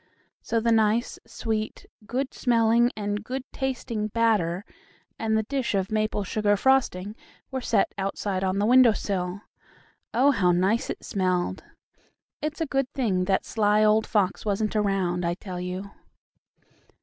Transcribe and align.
So 0.41 0.59
the 0.59 0.71
nice, 0.71 1.19
sweet, 1.27 1.85
good 2.07 2.33
smelling 2.33 2.91
and 2.97 3.23
good 3.23 3.43
tasting 3.53 4.07
batter 4.07 4.65
and 5.19 5.37
the 5.37 5.43
dish 5.43 5.75
of 5.75 5.91
maple 5.91 6.23
sugar 6.23 6.57
frosting 6.57 7.15
were 7.51 7.61
set 7.61 7.93
outside 7.99 8.43
on 8.43 8.57
the 8.57 8.65
window 8.65 8.93
sill. 8.93 9.41
Oh, 10.11 10.31
how 10.31 10.53
nice 10.53 10.89
it 10.89 11.03
smelled. 11.05 11.63
It's 12.41 12.61
a 12.61 12.65
good 12.65 12.91
thing 12.95 13.25
that 13.25 13.45
sly 13.45 13.83
old 13.83 14.07
fox 14.07 14.43
wasn't 14.43 14.75
around, 14.75 15.23
I 15.23 15.35
tell 15.35 15.59
you! 15.59 15.91